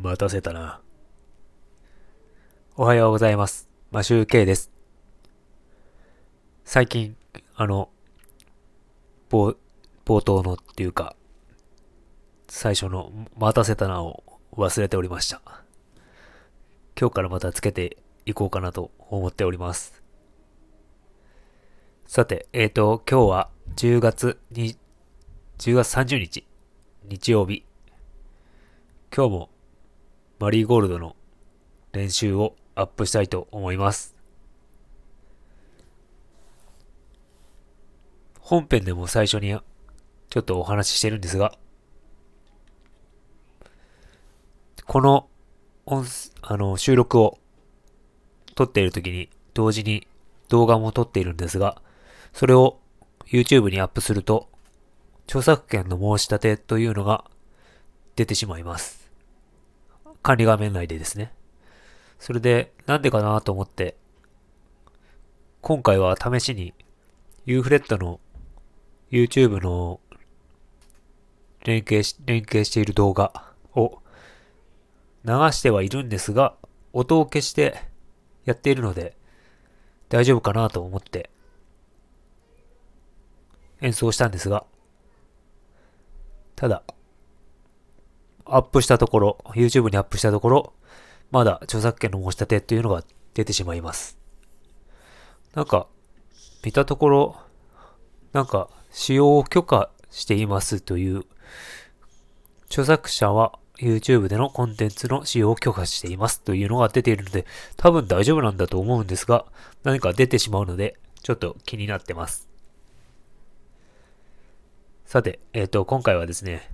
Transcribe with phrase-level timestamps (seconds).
[0.00, 0.80] 待たせたな。
[2.76, 3.68] おはようございます。
[3.90, 4.70] マシューケイです。
[6.64, 7.16] 最近、
[7.56, 7.90] あの、
[9.28, 9.56] 冒、
[10.04, 11.16] 冒頭のっていうか、
[12.46, 14.22] 最初の待たせたなを
[14.52, 15.42] 忘れておりました。
[16.96, 20.04] 今日からまたつけていこうかなと思っております。
[22.06, 24.76] さて、えーと、今日は10月に、
[25.58, 26.46] 10月30日、
[27.02, 27.64] 日曜日。
[29.12, 29.50] 今日も
[30.38, 31.16] マリーゴールドの
[31.92, 34.14] 練習をアップしたいと思います。
[38.40, 39.58] 本編でも最初に
[40.30, 41.58] ちょっとお話ししてるんですが、
[44.86, 45.28] この
[45.86, 46.06] 音、
[46.40, 47.38] あの、収録を
[48.54, 50.06] 撮っている時に同時に
[50.48, 51.82] 動画も撮っているんですが、
[52.32, 52.78] それを
[53.26, 54.48] YouTube にアップすると、
[55.26, 57.24] 著作権の申し立てというのが
[58.16, 59.07] 出てしまいます。
[60.22, 61.32] 管理画面内でですね。
[62.18, 63.96] それで、なんでかなと思って、
[65.60, 66.74] 今回は試しに、
[67.46, 68.20] ユーフレットの
[69.10, 70.00] YouTube の
[71.64, 74.00] 連携し、連携している動画を
[75.24, 76.56] 流してはいるんですが、
[76.92, 77.82] 音を消して
[78.44, 79.16] やっているので、
[80.08, 81.30] 大丈夫かなと思って
[83.80, 84.64] 演奏したんですが、
[86.56, 86.82] ただ、
[88.50, 90.72] アップしたところ、YouTube にアップしたところ、
[91.30, 93.04] まだ著作権の申し立てっていうのが
[93.34, 94.18] 出てしまいます。
[95.54, 95.86] なんか、
[96.64, 97.36] 見たところ、
[98.32, 101.24] なんか、使用を許可していますという、
[102.66, 109.46] 著作者は YouTube でのコンテンツの使用を許可していますというのが出ているので、多分大丈夫なんだと思うんですが、
[109.84, 112.48] 何か出てしまうので、ちょっと気になってます。
[115.06, 116.70] さて、えっ、と、今回はですね、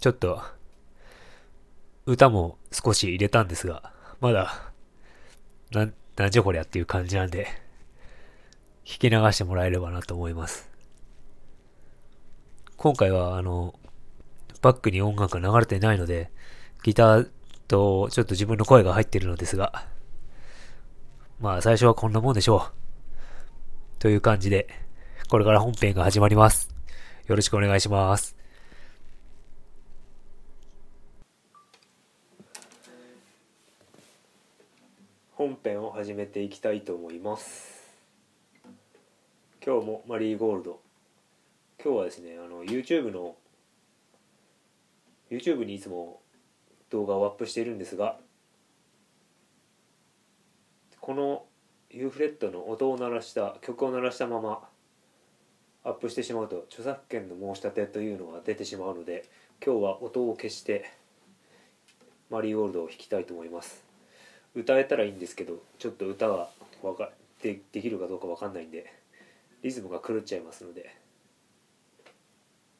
[0.00, 0.42] ちょっと、
[2.06, 4.72] 歌も少し入れたんですが、まだ、
[5.72, 7.48] なん、なんじゃこりゃっていう感じなんで、
[8.84, 10.70] 聞き流してもらえればなと思います。
[12.76, 13.74] 今回は、あの、
[14.62, 16.30] バックに音楽が流れてないので、
[16.84, 17.30] ギター
[17.66, 19.86] とちょっと自分の声が入ってるのですが、
[21.40, 22.72] まあ最初はこんなもんでしょう。
[23.98, 24.68] という感じで、
[25.28, 26.70] これから本編が始まります。
[27.26, 28.35] よろしくお願いします。
[35.36, 37.94] 本編を始めていきたいと思います。
[39.62, 40.80] 今日もマリーゴールド。
[41.78, 43.36] 今日はですね、あの YouTube の
[45.30, 46.22] YouTube にいつも
[46.88, 48.16] 動画をアップしているんですが、
[51.02, 51.44] この
[51.90, 54.66] U フレットの音を鳴らした曲を鳴らしたまま
[55.84, 59.28] アップしてしまうと著作権の申し立てというのが出てしまうので
[59.62, 60.90] 今日は音を消して
[62.30, 63.85] マリーゴールドを弾きたいと思います
[64.56, 66.48] 歌えたらいいんですけどちょっと歌が
[66.82, 67.10] わか
[67.42, 68.90] でできるかどうかわかんないんで
[69.62, 70.90] リズムが狂っちゃいますので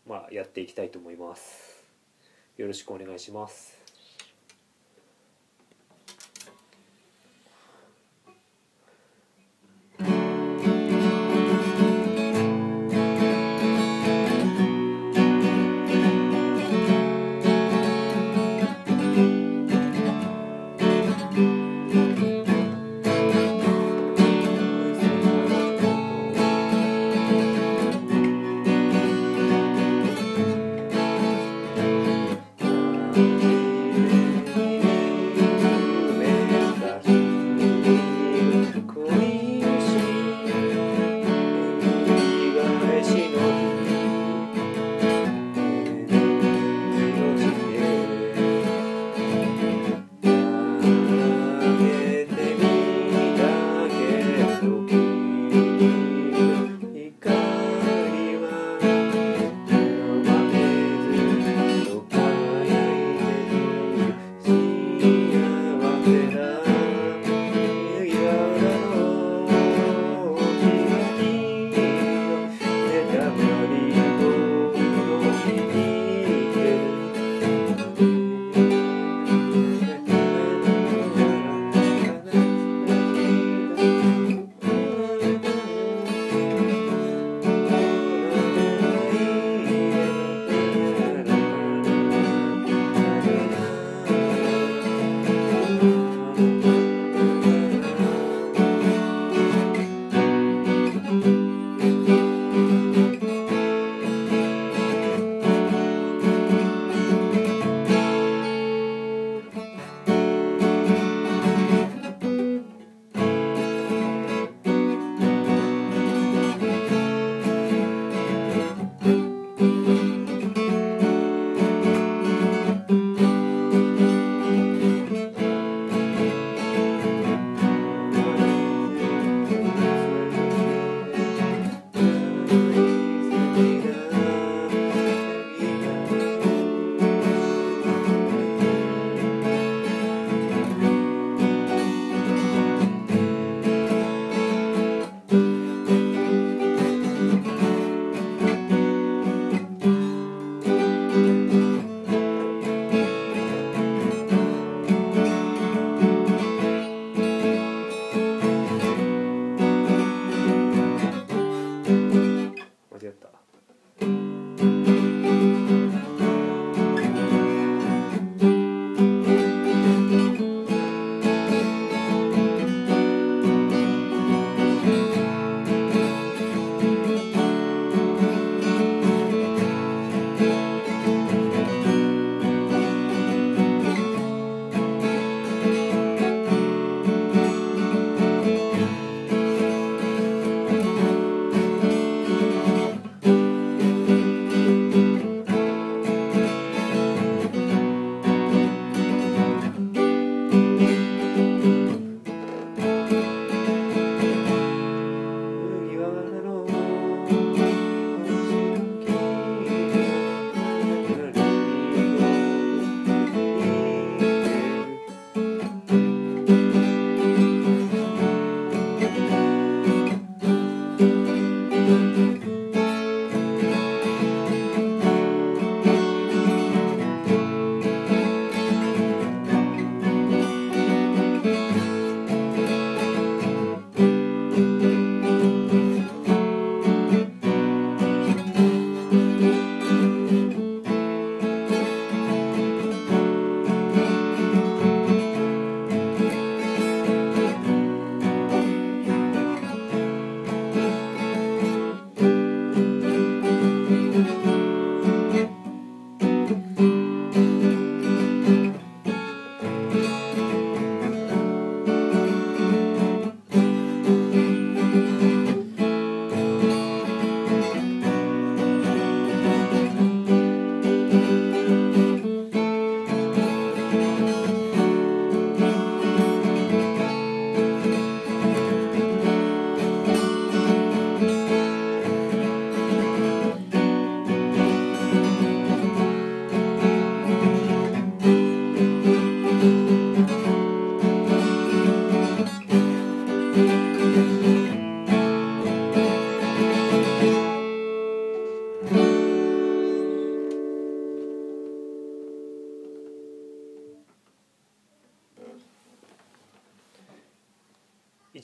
[0.08, 1.84] まあやっていきたいと思います。
[2.56, 3.76] よろしくお願いします「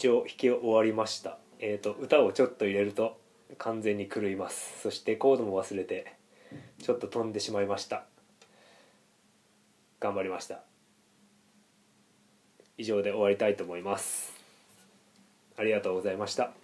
[0.02, 1.38] 一応弾き終わりました。
[1.60, 3.20] えっ、と歌をちょっと入れると
[3.56, 4.80] 完全に狂います。
[4.82, 6.16] そしてコードも忘れて
[6.82, 8.02] ちょっと飛んでしまいました。
[10.00, 10.58] 頑張りました。
[12.76, 14.32] 以上で終わりたいと思います。
[15.56, 16.61] ありがとうございました。